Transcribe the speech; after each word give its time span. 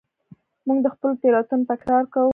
موږ 0.65 0.77
د 0.83 0.87
خپلو 0.93 1.19
تېروتنو 1.21 1.67
تکرار 1.71 2.03
کوو. 2.13 2.29